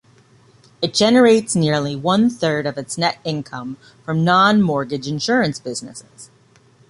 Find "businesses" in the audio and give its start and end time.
5.59-6.31